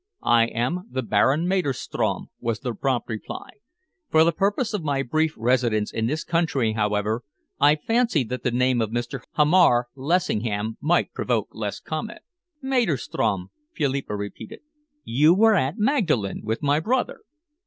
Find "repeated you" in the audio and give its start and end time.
14.15-15.35